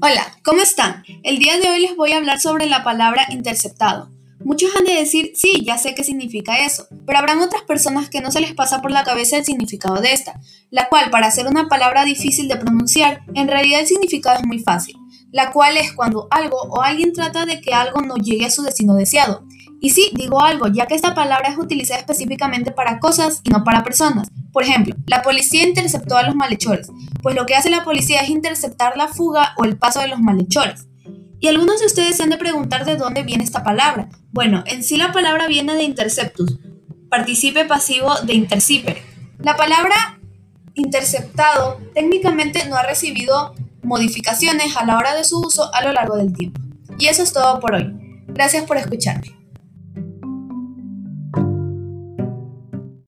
[0.00, 1.02] Hola, ¿cómo están?
[1.24, 4.08] El día de hoy les voy a hablar sobre la palabra interceptado.
[4.44, 8.20] Muchos han de decir, sí, ya sé qué significa eso, pero habrán otras personas que
[8.20, 10.38] no se les pasa por la cabeza el significado de esta,
[10.70, 14.60] la cual para ser una palabra difícil de pronunciar, en realidad el significado es muy
[14.60, 14.94] fácil,
[15.32, 18.62] la cual es cuando algo o alguien trata de que algo no llegue a su
[18.62, 19.42] destino deseado.
[19.80, 23.64] Y sí, digo algo, ya que esta palabra es utilizada específicamente para cosas y no
[23.64, 24.28] para personas.
[24.52, 26.88] Por ejemplo, la policía interceptó a los malhechores,
[27.22, 30.20] pues lo que hace la policía es interceptar la fuga o el paso de los
[30.20, 30.86] malhechores.
[31.40, 34.08] Y algunos de ustedes se han de preguntar de dónde viene esta palabra.
[34.32, 36.58] Bueno, en sí la palabra viene de interceptus,
[37.08, 39.02] participe pasivo de intercipere.
[39.38, 40.18] La palabra
[40.74, 46.16] interceptado técnicamente no ha recibido modificaciones a la hora de su uso a lo largo
[46.16, 46.60] del tiempo.
[46.98, 47.94] Y eso es todo por hoy.
[48.26, 49.37] Gracias por escucharme.